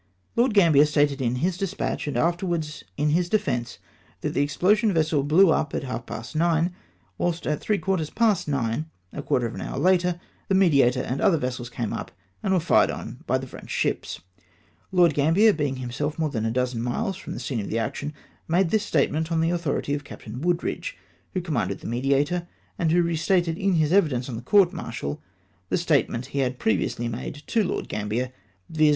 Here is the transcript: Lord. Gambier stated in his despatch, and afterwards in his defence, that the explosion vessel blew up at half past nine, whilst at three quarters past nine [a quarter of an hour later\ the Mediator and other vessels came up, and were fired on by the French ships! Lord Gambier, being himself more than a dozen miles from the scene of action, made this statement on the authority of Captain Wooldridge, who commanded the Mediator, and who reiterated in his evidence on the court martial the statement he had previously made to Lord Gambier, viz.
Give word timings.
Lord. 0.35 0.55
Gambier 0.55 0.85
stated 0.87 1.21
in 1.21 1.35
his 1.45 1.59
despatch, 1.59 2.07
and 2.07 2.17
afterwards 2.17 2.83
in 2.97 3.11
his 3.11 3.29
defence, 3.29 3.77
that 4.21 4.33
the 4.33 4.41
explosion 4.41 4.91
vessel 4.91 5.21
blew 5.21 5.51
up 5.51 5.75
at 5.75 5.83
half 5.83 6.07
past 6.07 6.35
nine, 6.35 6.73
whilst 7.19 7.45
at 7.45 7.59
three 7.59 7.77
quarters 7.77 8.09
past 8.09 8.47
nine 8.47 8.89
[a 9.13 9.21
quarter 9.21 9.45
of 9.45 9.53
an 9.53 9.61
hour 9.61 9.77
later\ 9.77 10.19
the 10.47 10.55
Mediator 10.55 11.01
and 11.03 11.21
other 11.21 11.37
vessels 11.37 11.69
came 11.69 11.93
up, 11.93 12.11
and 12.41 12.51
were 12.51 12.59
fired 12.59 12.89
on 12.89 13.19
by 13.27 13.37
the 13.37 13.45
French 13.45 13.69
ships! 13.69 14.21
Lord 14.91 15.13
Gambier, 15.13 15.53
being 15.53 15.75
himself 15.75 16.17
more 16.17 16.29
than 16.31 16.47
a 16.47 16.51
dozen 16.51 16.81
miles 16.81 17.15
from 17.15 17.33
the 17.35 17.39
scene 17.39 17.59
of 17.59 17.71
action, 17.71 18.11
made 18.47 18.71
this 18.71 18.83
statement 18.83 19.31
on 19.31 19.39
the 19.39 19.51
authority 19.51 19.93
of 19.93 20.03
Captain 20.03 20.41
Wooldridge, 20.41 20.97
who 21.35 21.41
commanded 21.41 21.81
the 21.81 21.87
Mediator, 21.87 22.47
and 22.79 22.91
who 22.91 23.03
reiterated 23.03 23.55
in 23.55 23.73
his 23.75 23.93
evidence 23.93 24.27
on 24.27 24.35
the 24.35 24.41
court 24.41 24.73
martial 24.73 25.21
the 25.69 25.77
statement 25.77 26.25
he 26.33 26.39
had 26.39 26.57
previously 26.57 27.07
made 27.07 27.43
to 27.45 27.63
Lord 27.63 27.87
Gambier, 27.87 28.31
viz. 28.67 28.89